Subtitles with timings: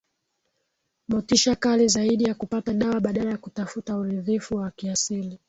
[1.07, 5.39] motisha kali zaidi za kupata dawa badala ya kutafuta uridhifu wa kiasili